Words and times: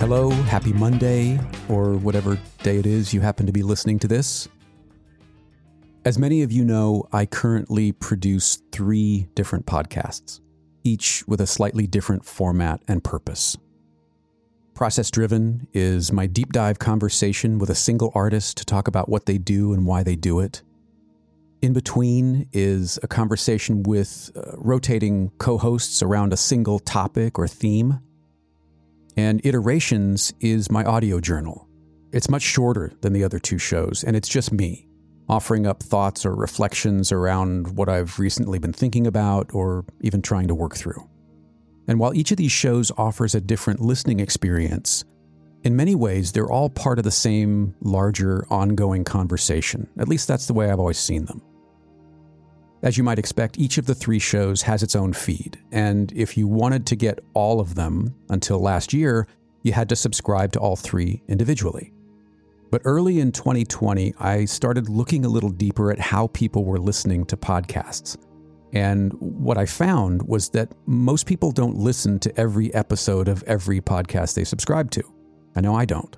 Hello, 0.00 0.30
happy 0.30 0.72
Monday, 0.72 1.40
or 1.68 1.94
whatever 1.96 2.38
day 2.62 2.76
it 2.76 2.86
is 2.86 3.12
you 3.12 3.20
happen 3.20 3.46
to 3.46 3.52
be 3.52 3.64
listening 3.64 3.98
to 3.98 4.06
this. 4.06 4.48
As 6.04 6.20
many 6.20 6.42
of 6.42 6.52
you 6.52 6.64
know, 6.64 7.08
I 7.12 7.26
currently 7.26 7.90
produce 7.90 8.62
three 8.70 9.28
different 9.34 9.66
podcasts, 9.66 10.40
each 10.84 11.24
with 11.26 11.40
a 11.40 11.48
slightly 11.48 11.88
different 11.88 12.24
format 12.24 12.80
and 12.86 13.02
purpose. 13.02 13.56
Process 14.72 15.10
Driven 15.10 15.66
is 15.72 16.12
my 16.12 16.28
deep 16.28 16.52
dive 16.52 16.78
conversation 16.78 17.58
with 17.58 17.68
a 17.68 17.74
single 17.74 18.12
artist 18.14 18.56
to 18.58 18.64
talk 18.64 18.86
about 18.86 19.08
what 19.08 19.26
they 19.26 19.36
do 19.36 19.72
and 19.72 19.84
why 19.84 20.04
they 20.04 20.14
do 20.14 20.38
it. 20.38 20.62
In 21.60 21.72
between 21.72 22.48
is 22.52 23.00
a 23.02 23.08
conversation 23.08 23.82
with 23.82 24.30
uh, 24.36 24.52
rotating 24.58 25.32
co 25.38 25.58
hosts 25.58 26.02
around 26.04 26.32
a 26.32 26.36
single 26.36 26.78
topic 26.78 27.36
or 27.36 27.48
theme. 27.48 27.98
And 29.18 29.44
Iterations 29.44 30.32
is 30.38 30.70
my 30.70 30.84
audio 30.84 31.18
journal. 31.18 31.66
It's 32.12 32.30
much 32.30 32.42
shorter 32.42 32.92
than 33.00 33.12
the 33.12 33.24
other 33.24 33.40
two 33.40 33.58
shows, 33.58 34.04
and 34.04 34.14
it's 34.14 34.28
just 34.28 34.52
me 34.52 34.86
offering 35.28 35.66
up 35.66 35.82
thoughts 35.82 36.24
or 36.24 36.36
reflections 36.36 37.10
around 37.10 37.76
what 37.76 37.88
I've 37.88 38.20
recently 38.20 38.60
been 38.60 38.72
thinking 38.72 39.08
about 39.08 39.52
or 39.52 39.84
even 40.02 40.22
trying 40.22 40.46
to 40.46 40.54
work 40.54 40.76
through. 40.76 41.04
And 41.88 41.98
while 41.98 42.14
each 42.14 42.30
of 42.30 42.36
these 42.36 42.52
shows 42.52 42.92
offers 42.96 43.34
a 43.34 43.40
different 43.40 43.80
listening 43.80 44.20
experience, 44.20 45.04
in 45.64 45.74
many 45.74 45.96
ways, 45.96 46.30
they're 46.30 46.52
all 46.52 46.70
part 46.70 46.98
of 46.98 47.04
the 47.04 47.10
same 47.10 47.74
larger 47.80 48.46
ongoing 48.50 49.02
conversation. 49.02 49.88
At 49.98 50.06
least 50.06 50.28
that's 50.28 50.46
the 50.46 50.54
way 50.54 50.70
I've 50.70 50.78
always 50.78 50.96
seen 50.96 51.24
them. 51.24 51.42
As 52.82 52.96
you 52.96 53.02
might 53.02 53.18
expect, 53.18 53.58
each 53.58 53.76
of 53.76 53.86
the 53.86 53.94
three 53.94 54.20
shows 54.20 54.62
has 54.62 54.82
its 54.84 54.94
own 54.94 55.12
feed, 55.12 55.58
and 55.72 56.12
if 56.12 56.36
you 56.36 56.46
wanted 56.46 56.86
to 56.86 56.96
get 56.96 57.18
all 57.34 57.58
of 57.60 57.74
them 57.74 58.14
until 58.28 58.60
last 58.60 58.92
year, 58.92 59.26
you 59.62 59.72
had 59.72 59.88
to 59.88 59.96
subscribe 59.96 60.52
to 60.52 60.60
all 60.60 60.76
three 60.76 61.20
individually. 61.26 61.92
But 62.70 62.82
early 62.84 63.18
in 63.18 63.32
2020, 63.32 64.14
I 64.20 64.44
started 64.44 64.88
looking 64.88 65.24
a 65.24 65.28
little 65.28 65.50
deeper 65.50 65.90
at 65.90 65.98
how 65.98 66.28
people 66.28 66.64
were 66.64 66.78
listening 66.78 67.24
to 67.26 67.36
podcasts. 67.36 68.16
And 68.72 69.12
what 69.14 69.58
I 69.58 69.66
found 69.66 70.22
was 70.22 70.50
that 70.50 70.72
most 70.86 71.26
people 71.26 71.50
don't 71.50 71.76
listen 71.76 72.20
to 72.20 72.40
every 72.40 72.72
episode 72.74 73.26
of 73.26 73.42
every 73.44 73.80
podcast 73.80 74.34
they 74.34 74.44
subscribe 74.44 74.90
to. 74.92 75.02
I 75.56 75.62
know 75.62 75.74
I 75.74 75.84
don't. 75.84 76.16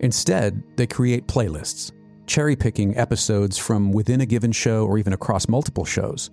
Instead, 0.00 0.62
they 0.76 0.86
create 0.86 1.28
playlists 1.28 1.92
cherry 2.32 2.56
picking 2.56 2.96
episodes 2.96 3.58
from 3.58 3.92
within 3.92 4.22
a 4.22 4.26
given 4.26 4.52
show 4.52 4.86
or 4.86 4.96
even 4.96 5.12
across 5.12 5.48
multiple 5.48 5.84
shows, 5.84 6.30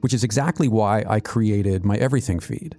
which 0.00 0.14
is 0.14 0.24
exactly 0.24 0.68
why 0.68 1.04
I 1.06 1.20
created 1.20 1.84
my 1.84 1.96
Everything 1.96 2.40
feed. 2.40 2.78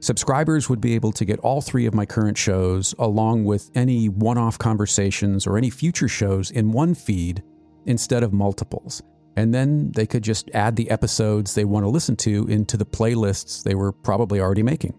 Subscribers 0.00 0.70
would 0.70 0.80
be 0.80 0.94
able 0.94 1.12
to 1.12 1.26
get 1.26 1.38
all 1.40 1.60
three 1.60 1.84
of 1.84 1.92
my 1.92 2.06
current 2.06 2.38
shows, 2.38 2.94
along 2.98 3.44
with 3.44 3.70
any 3.74 4.08
one 4.08 4.38
off 4.38 4.58
conversations 4.58 5.46
or 5.46 5.58
any 5.58 5.68
future 5.68 6.08
shows, 6.08 6.50
in 6.50 6.72
one 6.72 6.94
feed 6.94 7.42
instead 7.84 8.22
of 8.22 8.32
multiples. 8.32 9.02
And 9.36 9.52
then 9.52 9.92
they 9.92 10.06
could 10.06 10.24
just 10.24 10.48
add 10.54 10.76
the 10.76 10.90
episodes 10.90 11.54
they 11.54 11.66
want 11.66 11.84
to 11.84 11.90
listen 11.90 12.16
to 12.16 12.46
into 12.48 12.78
the 12.78 12.86
playlists 12.86 13.62
they 13.62 13.74
were 13.74 13.92
probably 13.92 14.40
already 14.40 14.62
making. 14.62 14.98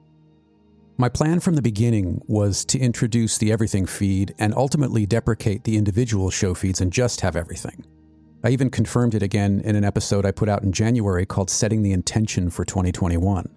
My 0.98 1.10
plan 1.10 1.42
from 1.42 1.56
the 1.56 1.62
beginning 1.62 2.22
was 2.26 2.64
to 2.66 2.80
introduce 2.80 3.38
the 3.38 3.52
everything 3.52 3.86
feed 3.86 4.34
and 4.40 4.54
ultimately 4.54 5.06
deprecate 5.06 5.66
the 5.66 5.76
individual 5.76 6.30
show 6.30 6.54
feeds 6.54 6.80
and 6.80 6.92
just 6.92 7.20
have 7.20 7.36
everything. 7.36 7.86
I 8.46 8.50
even 8.52 8.70
confirmed 8.70 9.14
it 9.14 9.22
again 9.22 9.60
in 9.66 9.76
an 9.76 9.84
episode 9.84 10.26
I 10.26 10.32
put 10.32 10.48
out 10.48 10.64
in 10.64 10.72
January 10.72 11.26
called 11.26 11.50
Setting 11.50 11.82
the 11.82 11.92
Intention 11.92 12.50
for 12.50 12.64
2021. 12.64 13.50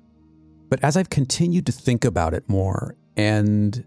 But 0.68 0.82
as 0.82 0.96
I've 0.96 1.10
continued 1.10 1.64
to 1.66 1.72
think 1.72 2.04
about 2.04 2.34
it 2.34 2.48
more, 2.48 2.96
and 3.16 3.84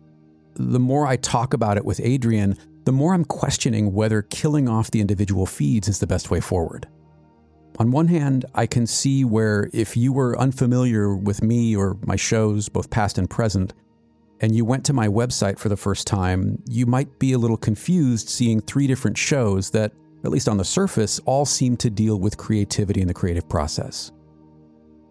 the 0.53 0.79
more 0.79 1.05
I 1.05 1.17
talk 1.17 1.53
about 1.53 1.75
it 1.75 1.83
with 1.83 1.99
Adrian, 2.01 2.57
the 2.85 2.93
more 2.93 3.13
I'm 3.13 3.25
questioning 3.25 3.91
whether 3.91 4.21
killing 4.21 4.69
off 4.69 4.91
the 4.91 5.01
individual 5.01 5.45
feeds 5.45 5.89
is 5.89 5.99
the 5.99 6.07
best 6.07 6.31
way 6.31 6.39
forward. 6.39 6.87
On 7.79 7.91
one 7.91 8.07
hand, 8.07 8.45
I 8.53 8.65
can 8.65 8.85
see 8.85 9.23
where 9.23 9.69
if 9.73 9.95
you 9.95 10.13
were 10.13 10.37
unfamiliar 10.37 11.15
with 11.15 11.41
me 11.41 11.75
or 11.75 11.97
my 12.05 12.15
shows, 12.15 12.69
both 12.69 12.89
past 12.89 13.17
and 13.17 13.29
present, 13.29 13.73
and 14.41 14.55
you 14.55 14.65
went 14.65 14.85
to 14.85 14.93
my 14.93 15.07
website 15.07 15.57
for 15.57 15.69
the 15.69 15.77
first 15.77 16.05
time, 16.07 16.61
you 16.67 16.85
might 16.85 17.19
be 17.19 17.33
a 17.33 17.37
little 17.37 17.57
confused 17.57 18.27
seeing 18.27 18.59
three 18.59 18.87
different 18.87 19.17
shows 19.17 19.69
that, 19.71 19.93
at 20.23 20.31
least 20.31 20.49
on 20.49 20.57
the 20.57 20.65
surface, 20.65 21.19
all 21.25 21.45
seem 21.45 21.77
to 21.77 21.89
deal 21.89 22.19
with 22.19 22.37
creativity 22.37 23.01
and 23.01 23.09
the 23.09 23.13
creative 23.13 23.47
process. 23.47 24.11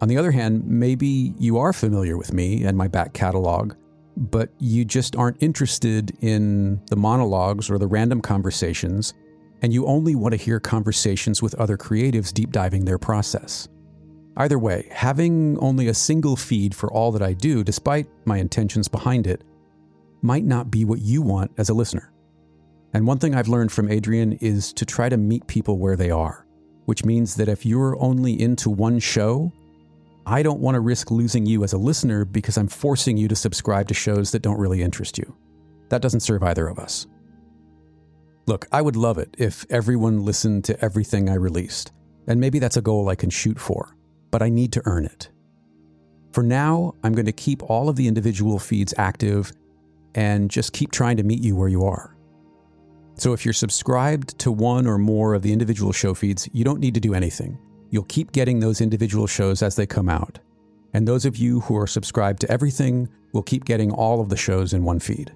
On 0.01 0.07
the 0.07 0.17
other 0.17 0.31
hand, 0.31 0.65
maybe 0.65 1.33
you 1.37 1.57
are 1.57 1.73
familiar 1.73 2.17
with 2.17 2.33
me 2.33 2.63
and 2.63 2.77
my 2.77 2.87
back 2.87 3.13
catalog, 3.13 3.73
but 4.17 4.49
you 4.59 4.83
just 4.83 5.15
aren't 5.15 5.41
interested 5.41 6.11
in 6.21 6.81
the 6.87 6.95
monologues 6.95 7.69
or 7.69 7.77
the 7.77 7.87
random 7.87 8.21
conversations 8.21 9.13
and 9.61 9.73
you 9.73 9.85
only 9.85 10.15
want 10.15 10.33
to 10.33 10.37
hear 10.37 10.59
conversations 10.59 11.41
with 11.41 11.55
other 11.55 11.77
creatives 11.77 12.33
deep 12.33 12.51
diving 12.51 12.85
their 12.85 12.97
process. 12.97 13.67
Either 14.37 14.57
way, 14.57 14.87
having 14.91 15.57
only 15.59 15.87
a 15.87 15.93
single 15.93 16.35
feed 16.35 16.73
for 16.73 16.91
all 16.91 17.11
that 17.11 17.21
I 17.21 17.33
do, 17.33 17.63
despite 17.63 18.07
my 18.25 18.37
intentions 18.37 18.87
behind 18.87 19.27
it, 19.27 19.43
might 20.21 20.45
not 20.45 20.71
be 20.71 20.85
what 20.85 21.01
you 21.01 21.21
want 21.21 21.51
as 21.57 21.69
a 21.69 21.73
listener. 21.73 22.11
And 22.93 23.07
one 23.07 23.19
thing 23.19 23.35
I've 23.35 23.47
learned 23.47 23.71
from 23.71 23.89
Adrian 23.89 24.33
is 24.33 24.73
to 24.73 24.85
try 24.85 25.09
to 25.09 25.17
meet 25.17 25.47
people 25.47 25.77
where 25.77 25.95
they 25.95 26.11
are, 26.11 26.45
which 26.85 27.05
means 27.05 27.35
that 27.35 27.49
if 27.49 27.65
you're 27.65 28.01
only 28.01 28.39
into 28.39 28.69
one 28.69 28.99
show, 28.99 29.51
I 30.25 30.43
don't 30.43 30.59
want 30.59 30.75
to 30.75 30.81
risk 30.81 31.09
losing 31.11 31.45
you 31.45 31.63
as 31.63 31.73
a 31.73 31.77
listener 31.77 32.25
because 32.25 32.57
I'm 32.57 32.67
forcing 32.67 33.17
you 33.17 33.27
to 33.27 33.35
subscribe 33.35 33.87
to 33.87 33.93
shows 33.93 34.31
that 34.31 34.41
don't 34.41 34.59
really 34.59 34.81
interest 34.81 35.17
you. 35.17 35.35
That 35.89 36.01
doesn't 36.01 36.19
serve 36.21 36.43
either 36.43 36.67
of 36.67 36.79
us. 36.79 37.07
Look, 38.47 38.67
I 38.71 38.81
would 38.81 38.95
love 38.95 39.17
it 39.17 39.35
if 39.37 39.65
everyone 39.69 40.25
listened 40.25 40.65
to 40.65 40.83
everything 40.83 41.29
I 41.29 41.35
released, 41.35 41.91
and 42.27 42.39
maybe 42.39 42.59
that's 42.59 42.77
a 42.77 42.81
goal 42.81 43.09
I 43.09 43.15
can 43.15 43.29
shoot 43.29 43.59
for, 43.59 43.95
but 44.31 44.41
I 44.41 44.49
need 44.49 44.73
to 44.73 44.81
earn 44.85 45.05
it. 45.05 45.29
For 46.31 46.43
now, 46.43 46.95
I'm 47.03 47.13
going 47.13 47.25
to 47.25 47.31
keep 47.31 47.61
all 47.63 47.89
of 47.89 47.95
the 47.95 48.07
individual 48.07 48.57
feeds 48.57 48.93
active 48.97 49.51
and 50.15 50.49
just 50.49 50.73
keep 50.73 50.91
trying 50.91 51.17
to 51.17 51.23
meet 51.23 51.43
you 51.43 51.55
where 51.55 51.67
you 51.67 51.83
are. 51.83 52.15
So 53.15 53.33
if 53.33 53.45
you're 53.45 53.53
subscribed 53.53 54.39
to 54.39 54.51
one 54.51 54.87
or 54.87 54.97
more 54.97 55.33
of 55.33 55.41
the 55.41 55.53
individual 55.53 55.91
show 55.91 56.13
feeds, 56.13 56.49
you 56.53 56.63
don't 56.63 56.79
need 56.79 56.95
to 56.95 56.99
do 56.99 57.13
anything. 57.13 57.59
You'll 57.89 58.03
keep 58.05 58.31
getting 58.31 58.59
those 58.59 58.81
individual 58.81 59.27
shows 59.27 59.61
as 59.61 59.75
they 59.75 59.85
come 59.85 60.09
out. 60.09 60.39
And 60.93 61.07
those 61.07 61.25
of 61.25 61.37
you 61.37 61.59
who 61.61 61.77
are 61.77 61.87
subscribed 61.87 62.41
to 62.41 62.51
everything 62.51 63.09
will 63.33 63.43
keep 63.43 63.65
getting 63.65 63.91
all 63.91 64.21
of 64.21 64.29
the 64.29 64.37
shows 64.37 64.73
in 64.73 64.83
one 64.83 64.99
feed. 64.99 65.33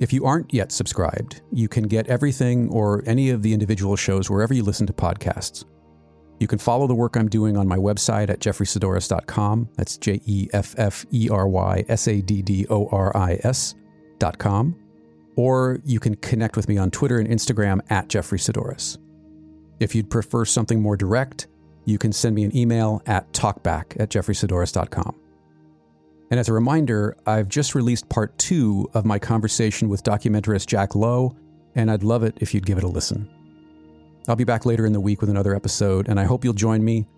If 0.00 0.14
you 0.14 0.24
aren't 0.24 0.54
yet 0.54 0.72
subscribed, 0.72 1.42
you 1.52 1.68
can 1.68 1.84
get 1.84 2.06
everything 2.06 2.70
or 2.70 3.02
any 3.04 3.28
of 3.28 3.42
the 3.42 3.52
individual 3.52 3.96
shows 3.96 4.30
wherever 4.30 4.54
you 4.54 4.62
listen 4.62 4.86
to 4.86 4.94
podcasts. 4.94 5.66
You 6.38 6.46
can 6.46 6.58
follow 6.58 6.86
the 6.86 6.94
work 6.94 7.16
I'm 7.16 7.28
doing 7.28 7.58
on 7.58 7.68
my 7.68 7.76
website 7.76 8.30
at 8.30 8.40
jefferysaddoris.com. 8.40 9.68
That's 9.76 9.98
J 9.98 10.22
E 10.24 10.48
F 10.54 10.74
F 10.78 11.04
E 11.12 11.28
R 11.28 11.46
Y 11.46 11.84
S 11.86 12.08
A 12.08 12.22
D 12.22 12.40
D 12.40 12.66
O 12.70 12.88
R 12.88 13.14
I 13.14 13.40
S.com. 13.44 14.74
Or 15.36 15.80
you 15.84 16.00
can 16.00 16.16
connect 16.16 16.56
with 16.56 16.66
me 16.66 16.78
on 16.78 16.90
Twitter 16.90 17.18
and 17.18 17.28
Instagram 17.28 17.80
at 17.90 18.08
Jeffery 18.08 18.38
Saddoris. 18.38 18.96
If 19.80 19.94
you'd 19.94 20.08
prefer 20.08 20.46
something 20.46 20.80
more 20.80 20.96
direct, 20.96 21.46
you 21.84 21.98
can 21.98 22.12
send 22.12 22.34
me 22.34 22.44
an 22.44 22.56
email 22.56 23.02
at 23.04 23.30
talkback 23.34 24.00
at 24.00 24.08
jefferysaddoris.com. 24.08 25.14
And 26.30 26.38
as 26.38 26.48
a 26.48 26.52
reminder, 26.52 27.16
I've 27.26 27.48
just 27.48 27.74
released 27.74 28.08
part 28.08 28.36
two 28.38 28.88
of 28.94 29.04
my 29.04 29.18
conversation 29.18 29.88
with 29.88 30.04
documentarist 30.04 30.66
Jack 30.66 30.94
Lowe, 30.94 31.36
and 31.74 31.90
I'd 31.90 32.04
love 32.04 32.22
it 32.22 32.38
if 32.40 32.54
you'd 32.54 32.66
give 32.66 32.78
it 32.78 32.84
a 32.84 32.88
listen. 32.88 33.28
I'll 34.28 34.36
be 34.36 34.44
back 34.44 34.64
later 34.64 34.86
in 34.86 34.92
the 34.92 35.00
week 35.00 35.20
with 35.20 35.30
another 35.30 35.56
episode, 35.56 36.08
and 36.08 36.20
I 36.20 36.24
hope 36.24 36.44
you'll 36.44 36.52
join 36.52 36.84
me. 36.84 37.08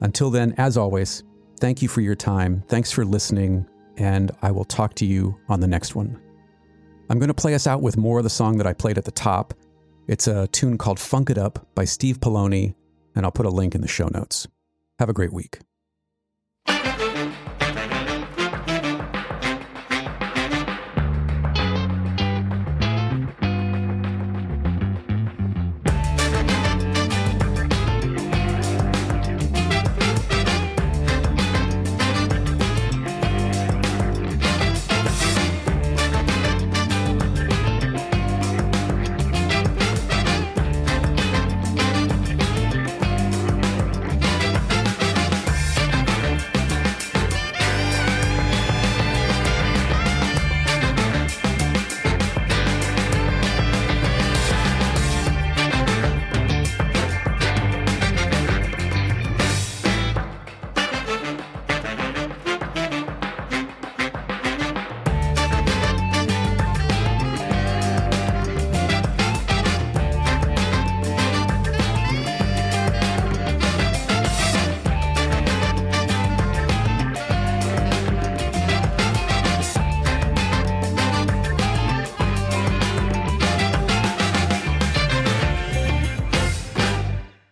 Until 0.00 0.30
then, 0.30 0.54
as 0.58 0.76
always, 0.76 1.24
thank 1.58 1.82
you 1.82 1.88
for 1.88 2.00
your 2.00 2.14
time. 2.14 2.62
Thanks 2.68 2.92
for 2.92 3.04
listening, 3.04 3.66
and 3.96 4.30
I 4.42 4.52
will 4.52 4.64
talk 4.64 4.94
to 4.94 5.06
you 5.06 5.36
on 5.48 5.60
the 5.60 5.66
next 5.66 5.94
one. 5.94 6.20
I'm 7.10 7.18
going 7.18 7.28
to 7.28 7.34
play 7.34 7.54
us 7.54 7.66
out 7.66 7.82
with 7.82 7.96
more 7.96 8.18
of 8.18 8.24
the 8.24 8.30
song 8.30 8.58
that 8.58 8.66
I 8.66 8.74
played 8.74 8.96
at 8.96 9.04
the 9.04 9.10
top. 9.10 9.54
It's 10.06 10.28
a 10.28 10.46
tune 10.48 10.78
called 10.78 11.00
Funk 11.00 11.30
It 11.30 11.38
Up 11.38 11.66
by 11.74 11.84
Steve 11.84 12.20
Poloni, 12.20 12.74
and 13.14 13.24
I'll 13.24 13.32
put 13.32 13.46
a 13.46 13.50
link 13.50 13.74
in 13.74 13.80
the 13.80 13.88
show 13.88 14.08
notes. 14.08 14.46
Have 14.98 15.08
a 15.08 15.12
great 15.12 15.32
week. 15.32 15.58